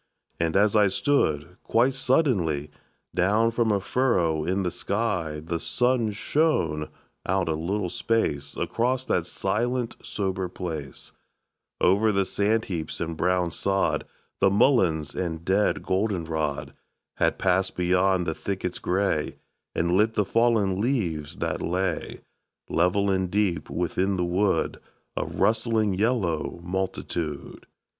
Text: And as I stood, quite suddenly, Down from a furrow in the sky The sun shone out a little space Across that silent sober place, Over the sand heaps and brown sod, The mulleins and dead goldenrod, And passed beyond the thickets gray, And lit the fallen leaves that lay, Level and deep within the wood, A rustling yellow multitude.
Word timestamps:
And 0.39 0.55
as 0.55 0.75
I 0.75 0.87
stood, 0.87 1.57
quite 1.61 1.93
suddenly, 1.93 2.71
Down 3.13 3.51
from 3.51 3.71
a 3.71 3.79
furrow 3.79 4.43
in 4.43 4.63
the 4.63 4.71
sky 4.71 5.39
The 5.45 5.59
sun 5.59 6.09
shone 6.09 6.89
out 7.27 7.47
a 7.47 7.53
little 7.53 7.91
space 7.91 8.57
Across 8.57 9.05
that 9.05 9.27
silent 9.27 9.95
sober 10.01 10.49
place, 10.49 11.11
Over 11.79 12.11
the 12.11 12.25
sand 12.25 12.65
heaps 12.65 12.99
and 12.99 13.15
brown 13.15 13.51
sod, 13.51 14.07
The 14.39 14.49
mulleins 14.49 15.13
and 15.13 15.45
dead 15.45 15.83
goldenrod, 15.83 16.73
And 17.19 17.37
passed 17.37 17.75
beyond 17.75 18.25
the 18.25 18.33
thickets 18.33 18.79
gray, 18.79 19.35
And 19.75 19.91
lit 19.91 20.15
the 20.15 20.25
fallen 20.25 20.81
leaves 20.81 21.35
that 21.35 21.61
lay, 21.61 22.21
Level 22.69 23.11
and 23.11 23.29
deep 23.29 23.69
within 23.69 24.15
the 24.17 24.25
wood, 24.25 24.79
A 25.15 25.25
rustling 25.25 25.93
yellow 25.93 26.59
multitude. 26.63 27.67